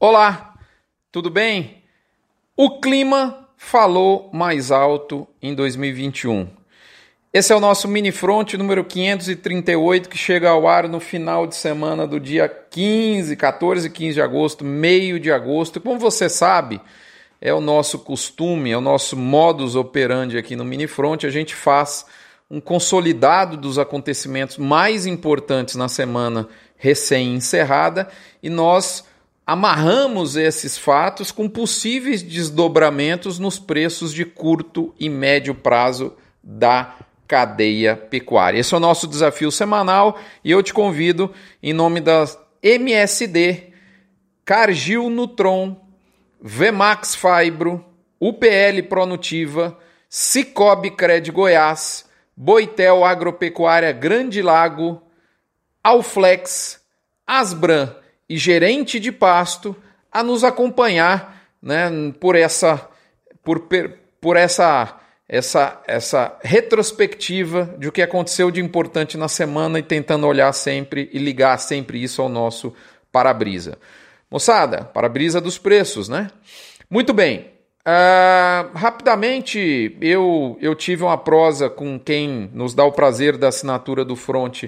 [0.00, 0.54] Olá,
[1.10, 1.82] tudo bem?
[2.56, 6.46] O clima falou mais alto em 2021.
[7.32, 11.56] Esse é o nosso mini front número 538 que chega ao ar no final de
[11.56, 15.80] semana do dia 15, 14 e 15 de agosto, meio de agosto.
[15.80, 16.80] Como você sabe,
[17.40, 21.56] é o nosso costume, é o nosso modus operandi aqui no mini front, a gente
[21.56, 22.06] faz
[22.48, 28.08] um consolidado dos acontecimentos mais importantes na semana recém-encerrada
[28.40, 29.07] e nós
[29.48, 36.94] amarramos esses fatos com possíveis desdobramentos nos preços de curto e médio prazo da
[37.26, 38.58] cadeia pecuária.
[38.58, 42.26] Esse é o nosso desafio semanal e eu te convido, em nome da
[42.62, 43.72] MSD,
[44.44, 45.80] Cargill Nutron,
[46.42, 47.82] Vemax Fibro,
[48.20, 49.78] UPL Pronutiva,
[50.10, 52.04] Cicobi Cred Goiás,
[52.36, 55.00] Boitel Agropecuária Grande Lago,
[55.82, 56.82] Alflex,
[57.26, 57.96] Asbran
[58.28, 59.74] e gerente de pasto
[60.10, 62.88] a nos acompanhar né, por essa
[63.48, 63.66] por,
[64.20, 70.26] por essa, essa, essa retrospectiva de o que aconteceu de importante na semana e tentando
[70.26, 72.74] olhar sempre e ligar sempre isso ao nosso
[73.10, 73.78] para-brisa.
[74.30, 76.30] Moçada, para-brisa dos preços, né?
[76.90, 77.46] Muito bem.
[77.86, 84.04] Uh, rapidamente, eu, eu tive uma prosa com quem nos dá o prazer da assinatura
[84.04, 84.64] do Front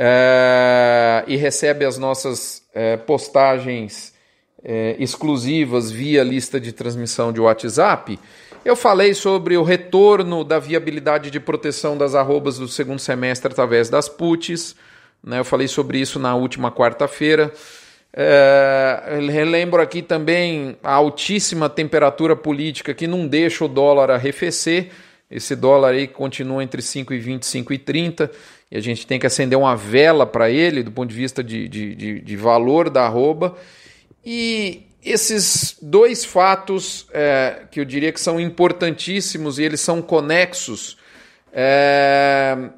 [0.00, 4.14] é, e recebe as nossas é, postagens
[4.62, 8.16] é, exclusivas via lista de transmissão de WhatsApp,
[8.64, 13.88] eu falei sobre o retorno da viabilidade de proteção das arrobas do segundo semestre através
[13.88, 14.76] das puts.
[15.24, 15.40] Né?
[15.40, 17.52] Eu falei sobre isso na última quarta-feira.
[18.12, 24.90] É, relembro aqui também a altíssima temperatura política que não deixa o dólar arrefecer.
[25.30, 28.30] Esse dólar aí continua entre 5,20 e 5,30
[28.70, 31.68] e a gente tem que acender uma vela para ele do ponto de vista de,
[31.68, 33.56] de, de, de, valor da arroba.
[34.24, 40.96] E esses dois fatos é, que eu diria que são importantíssimos e eles são conexos,
[41.52, 42.70] é,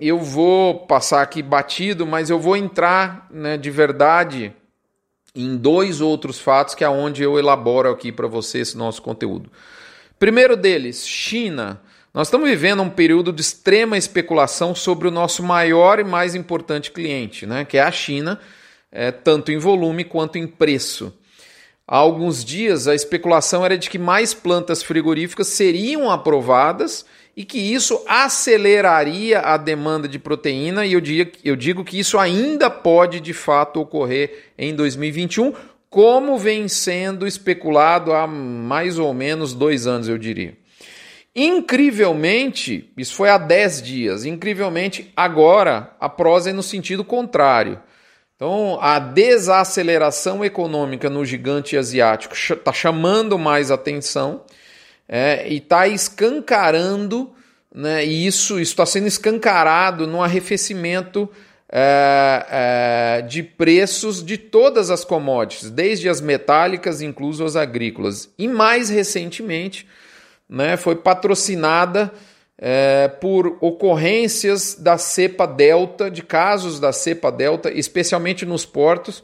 [0.00, 4.52] eu vou passar aqui batido, mas eu vou entrar né, de verdade
[5.34, 9.50] em dois outros fatos que é onde eu elaboro aqui para você esse nosso conteúdo.
[10.18, 11.80] Primeiro deles, China.
[12.18, 16.90] Nós estamos vivendo um período de extrema especulação sobre o nosso maior e mais importante
[16.90, 18.40] cliente, né, que é a China,
[18.90, 21.16] é, tanto em volume quanto em preço.
[21.86, 27.06] Há alguns dias a especulação era de que mais plantas frigoríficas seriam aprovadas
[27.36, 32.18] e que isso aceleraria a demanda de proteína, e eu digo, eu digo que isso
[32.18, 35.52] ainda pode de fato ocorrer em 2021,
[35.88, 40.57] como vem sendo especulado há mais ou menos dois anos, eu diria.
[41.34, 47.80] Incrivelmente, isso foi há 10 dias, incrivelmente, agora a prosa é no sentido contrário.
[48.34, 54.44] Então, a desaceleração econômica no gigante asiático está chamando mais atenção
[55.08, 57.32] é, e está escancarando,
[57.74, 61.28] né, e isso está sendo escancarado no arrefecimento
[61.70, 62.46] é,
[63.18, 68.32] é, de preços de todas as commodities, desde as metálicas, incluso as agrícolas.
[68.38, 69.86] E mais recentemente,
[70.48, 72.12] né, foi patrocinada
[72.56, 79.22] é, por ocorrências da cepa delta, de casos da cepa delta, especialmente nos portos,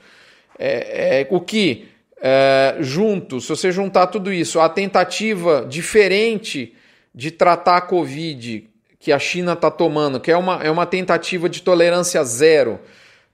[0.59, 1.89] é, é, o que,
[2.21, 6.75] é, junto, se você juntar tudo isso, a tentativa diferente
[7.13, 8.69] de tratar a Covid
[9.01, 12.81] que a China está tomando, que é uma, é uma tentativa de tolerância zero,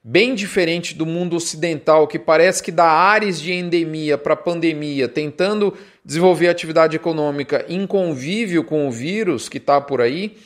[0.02, 5.76] bem diferente do mundo ocidental, que parece que dá ares de endemia para pandemia, tentando
[6.04, 10.38] desenvolver atividade econômica em convívio com o vírus que está por aí.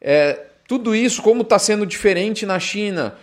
[0.00, 3.14] É, tudo isso, como está sendo diferente na China.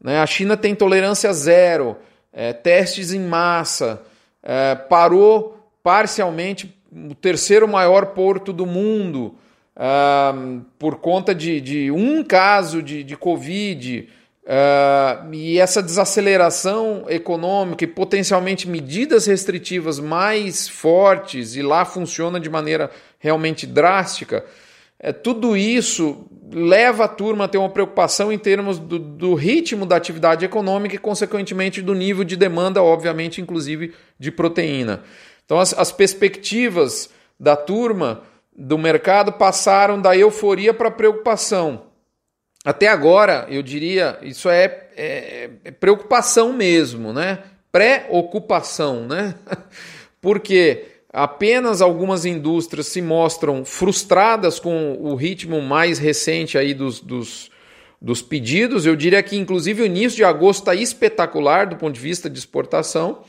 [0.00, 0.20] Né?
[0.20, 1.96] A China tem tolerância zero,
[2.32, 4.02] é, testes em massa,
[4.42, 9.36] é, parou parcialmente o terceiro maior porto do mundo
[9.74, 14.08] é, por conta de, de um caso de, de Covid.
[14.46, 22.48] Uh, e essa desaceleração econômica e potencialmente medidas restritivas mais fortes, e lá funciona de
[22.48, 22.88] maneira
[23.18, 24.44] realmente drástica,
[25.00, 29.84] é, tudo isso leva a turma a ter uma preocupação em termos do, do ritmo
[29.84, 35.02] da atividade econômica e, consequentemente, do nível de demanda, obviamente, inclusive de proteína.
[35.44, 38.22] Então, as, as perspectivas da turma
[38.56, 41.82] do mercado passaram da euforia para preocupação.
[42.66, 47.38] Até agora, eu diria, isso é, é, é preocupação mesmo, né?
[47.70, 49.36] Preocupação, né?
[50.20, 57.52] Porque apenas algumas indústrias se mostram frustradas com o ritmo mais recente aí dos, dos,
[58.02, 58.84] dos pedidos.
[58.84, 62.36] Eu diria que, inclusive, o início de agosto está espetacular do ponto de vista de
[62.36, 63.22] exportação.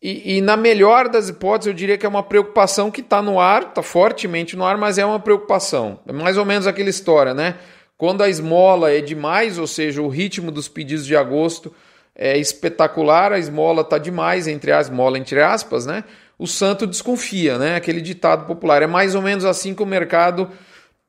[0.00, 3.40] E, e, na melhor das hipóteses, eu diria que é uma preocupação que está no
[3.40, 5.98] ar, está fortemente no ar, mas é uma preocupação.
[6.06, 7.56] É mais ou menos aquela história, né?
[8.02, 11.72] Quando a esmola é demais, ou seja, o ritmo dos pedidos de agosto
[12.16, 16.02] é espetacular, a esmola está demais, entre a esmola entre aspas, né?
[16.36, 17.76] O santo desconfia, né?
[17.76, 18.82] Aquele ditado popular.
[18.82, 20.50] É mais ou menos assim que o mercado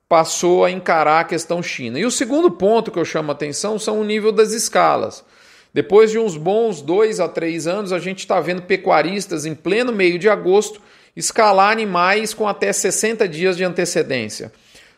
[0.08, 1.98] passou a encarar a questão China.
[1.98, 5.24] E o segundo ponto que eu chamo a atenção são o nível das escalas.
[5.72, 9.92] Depois de uns bons dois a três anos, a gente está vendo pecuaristas em pleno
[9.92, 10.80] meio de agosto
[11.16, 14.52] escalar animais com até 60 dias de antecedência.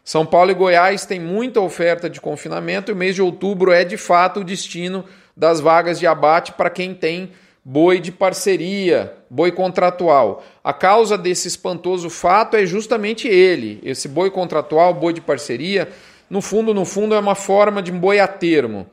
[0.07, 3.83] São Paulo e Goiás têm muita oferta de confinamento e o mês de outubro é
[3.83, 5.05] de fato o destino
[5.37, 7.33] das vagas de abate para quem tem
[7.65, 10.45] boi de parceria, boi contratual.
[10.63, 15.89] A causa desse espantoso fato é justamente ele, esse boi contratual, boi de parceria,
[16.31, 18.87] no fundo, no fundo é uma forma de boi a termo.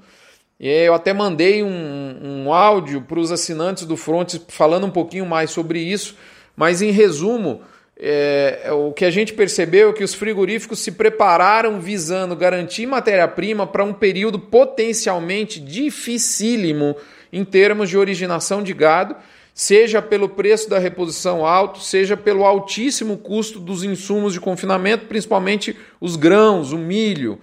[0.60, 5.52] Eu até mandei um, um áudio para os assinantes do Frontes falando um pouquinho mais
[5.52, 6.16] sobre isso,
[6.56, 7.62] mas em resumo,
[7.98, 13.68] é, o que a gente percebeu é que os frigoríficos se prepararam visando garantir matéria-prima
[13.68, 16.96] para um período potencialmente dificílimo
[17.32, 19.16] em termos de originação de gado,
[19.54, 25.76] seja pelo preço da reposição alto, seja pelo altíssimo custo dos insumos de confinamento, principalmente
[26.02, 27.40] os grãos, o milho.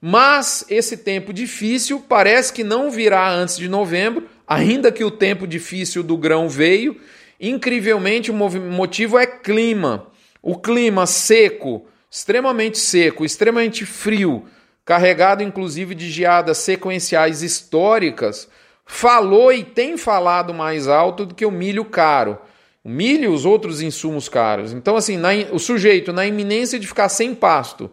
[0.00, 5.46] Mas esse tempo difícil parece que não virá antes de novembro, ainda que o tempo
[5.46, 6.96] difícil do grão veio.
[7.42, 10.06] Incrivelmente, o motivo é clima.
[10.40, 14.44] O clima seco, extremamente seco, extremamente frio,
[14.84, 18.48] carregado inclusive de geadas sequenciais históricas,
[18.86, 22.38] falou e tem falado mais alto do que o milho caro.
[22.84, 24.72] O milho e os outros insumos caros.
[24.72, 27.90] Então, assim, na, o sujeito, na iminência de ficar sem pasto,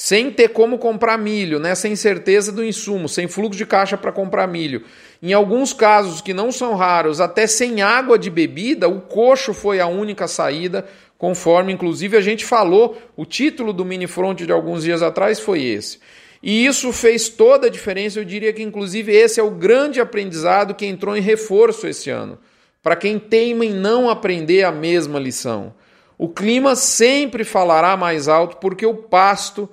[0.00, 1.74] sem ter como comprar milho, né?
[1.74, 4.84] sem certeza do insumo, sem fluxo de caixa para comprar milho.
[5.20, 9.80] Em alguns casos que não são raros, até sem água de bebida, o coxo foi
[9.80, 10.86] a única saída,
[11.18, 15.64] conforme inclusive a gente falou, o título do mini front de alguns dias atrás foi
[15.64, 15.98] esse.
[16.40, 20.76] E isso fez toda a diferença, eu diria que inclusive esse é o grande aprendizado
[20.76, 22.38] que entrou em reforço esse ano,
[22.84, 25.74] para quem teima em não aprender a mesma lição.
[26.16, 29.68] O clima sempre falará mais alto porque o pasto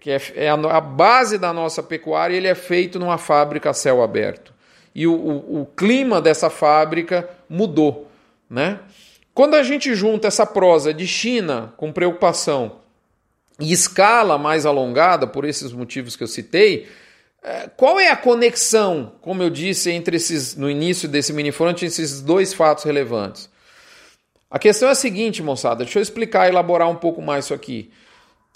[0.00, 4.02] que é, é a, base da nossa pecuária, ele é feito numa fábrica a céu
[4.02, 4.54] aberto.
[4.94, 8.10] E o, o, o clima dessa fábrica mudou.
[8.48, 8.80] Né?
[9.34, 12.80] Quando a gente junta essa prosa de China com preocupação
[13.60, 16.88] e escala mais alongada, por esses motivos que eu citei,
[17.42, 22.20] é, qual é a conexão, como eu disse, entre esses, no início desse minifront, esses
[22.20, 23.50] dois fatos relevantes?
[24.50, 27.90] A questão é a seguinte, moçada, deixa eu explicar, elaborar um pouco mais isso aqui.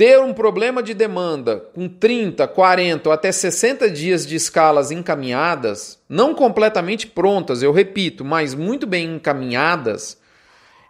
[0.00, 5.98] Ter um problema de demanda com 30, 40 ou até 60 dias de escalas encaminhadas,
[6.08, 10.18] não completamente prontas, eu repito, mas muito bem encaminhadas,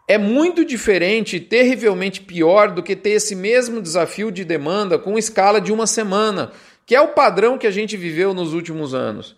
[0.07, 5.19] é muito diferente e terrivelmente pior do que ter esse mesmo desafio de demanda com
[5.19, 6.53] escala de uma semana,
[6.87, 9.35] que é o padrão que a gente viveu nos últimos anos.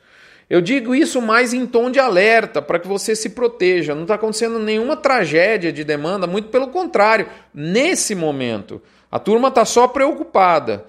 [0.50, 3.94] Eu digo isso mais em tom de alerta, para que você se proteja.
[3.94, 8.82] Não está acontecendo nenhuma tragédia de demanda, muito pelo contrário, nesse momento.
[9.12, 10.86] A turma está só preocupada.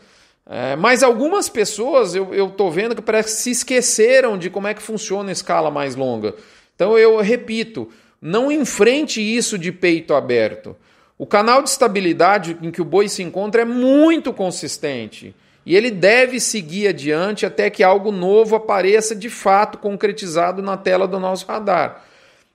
[0.49, 4.73] É, mas algumas pessoas eu estou vendo que parece que se esqueceram de como é
[4.73, 6.33] que funciona a escala mais longa.
[6.75, 7.89] Então eu repito,
[8.21, 10.75] não enfrente isso de peito aberto.
[11.17, 15.89] O canal de estabilidade em que o boi se encontra é muito consistente e ele
[15.89, 21.45] deve seguir adiante até que algo novo apareça de fato concretizado na tela do nosso
[21.45, 22.03] radar.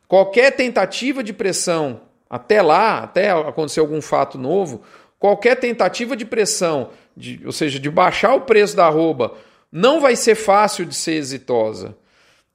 [0.06, 4.82] Qualquer tentativa de pressão até lá, até acontecer algum fato novo,
[5.18, 9.34] qualquer tentativa de pressão, de, ou seja, de baixar o preço da arroba,
[9.70, 11.96] não vai ser fácil de ser exitosa.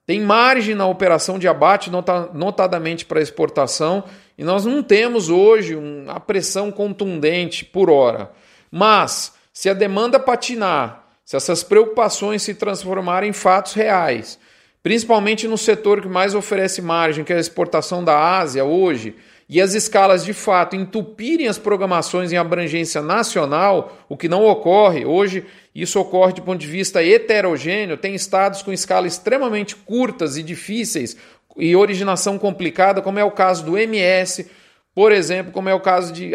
[0.05, 1.89] Tem margem na operação de abate,
[2.34, 4.03] notadamente para exportação,
[4.38, 8.32] e nós não temos hoje uma pressão contundente por hora.
[8.70, 14.38] Mas, se a demanda patinar, se essas preocupações se transformarem em fatos reais,
[14.82, 19.15] principalmente no setor que mais oferece margem, que é a exportação da Ásia hoje,
[19.53, 25.05] e as escalas de fato entupirem as programações em abrangência nacional, o que não ocorre
[25.05, 25.45] hoje,
[25.75, 31.15] isso ocorre de ponto de vista heterogêneo, tem estados com escalas extremamente curtas e difíceis
[31.55, 34.50] e originação complicada, como é o caso do MS,
[34.95, 36.31] por exemplo, como é o caso de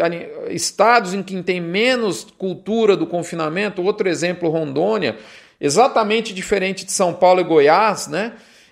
[0.49, 5.17] estados em que tem menos cultura do confinamento, outro exemplo, Rondônia,
[5.59, 8.31] exatamente diferente de São Paulo e Goiás, né?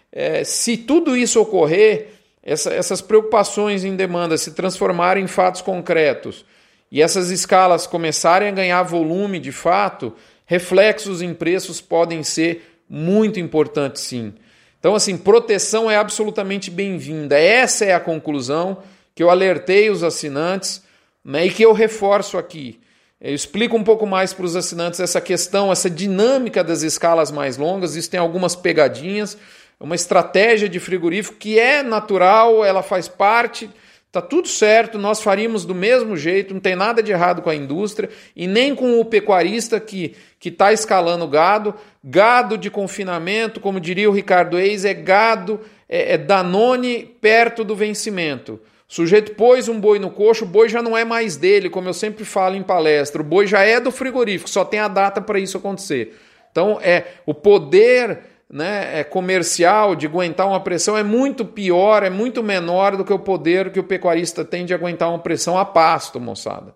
[0.09, 2.16] É, se tudo isso ocorrer,
[2.47, 6.45] essa, essas preocupações em demanda se transformarem em fatos concretos
[6.89, 10.13] e essas escalas começarem a ganhar volume de fato,
[10.45, 14.33] reflexos em preços podem ser muito importantes sim.
[14.79, 17.37] Então, assim, proteção é absolutamente bem-vinda.
[17.37, 18.77] Essa é a conclusão
[19.13, 20.81] que eu alertei os assinantes
[21.25, 22.79] né, e que eu reforço aqui.
[23.19, 27.57] Eu explico um pouco mais para os assinantes essa questão, essa dinâmica das escalas mais
[27.57, 27.97] longas.
[27.97, 29.37] Isso tem algumas pegadinhas,
[29.79, 33.69] uma estratégia de frigorífico que é natural, ela faz parte,
[34.11, 37.55] tá tudo certo, nós faríamos do mesmo jeito, não tem nada de errado com a
[37.55, 41.75] indústria e nem com o pecuarista que que está escalando gado.
[42.03, 47.75] Gado de confinamento, como diria o Ricardo Eis, é gado, é, é Danone perto do
[47.75, 48.59] vencimento.
[48.89, 51.89] O sujeito pôs um boi no coxo, o boi já não é mais dele, como
[51.89, 53.21] eu sempre falo em palestra.
[53.21, 56.17] O boi já é do frigorífico, só tem a data para isso acontecer.
[56.51, 58.19] Então, é o poder
[58.49, 63.11] né, é, comercial de aguentar uma pressão é muito pior, é muito menor do que
[63.11, 66.73] o poder que o pecuarista tem de aguentar uma pressão a pasto, moçada.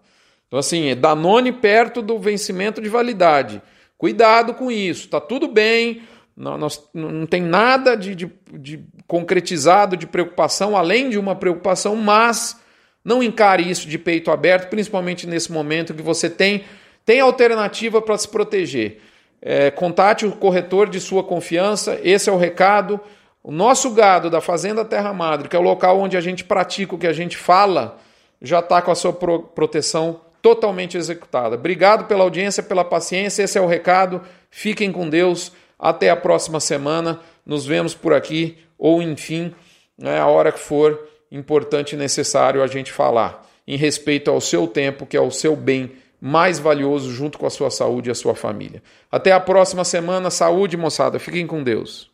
[0.47, 3.61] Então, assim, é Danone perto do vencimento de validade.
[3.97, 6.01] Cuidado com isso, tá tudo bem,
[6.35, 11.95] não, nós, não tem nada de, de, de concretizado de preocupação, além de uma preocupação,
[11.95, 12.59] mas
[13.03, 16.63] não encare isso de peito aberto, principalmente nesse momento que você tem,
[17.05, 19.01] tem alternativa para se proteger.
[19.41, 22.99] É, contate o corretor de sua confiança, esse é o recado.
[23.43, 26.93] O nosso gado da Fazenda Terra Madre, que é o local onde a gente pratica
[26.93, 27.97] o que a gente fala,
[28.39, 31.55] já está com a sua pro proteção totalmente executada.
[31.55, 33.43] Obrigado pela audiência, pela paciência.
[33.43, 34.21] Esse é o recado.
[34.49, 35.51] Fiquem com Deus.
[35.77, 37.19] Até a próxima semana.
[37.45, 39.53] Nos vemos por aqui, ou enfim,
[39.97, 44.67] né, a hora que for importante e necessário a gente falar, em respeito ao seu
[44.67, 45.91] tempo, que é o seu bem
[46.21, 48.83] mais valioso, junto com a sua saúde e a sua família.
[49.11, 50.29] Até a próxima semana.
[50.29, 51.17] Saúde, moçada.
[51.17, 52.10] Fiquem com Deus.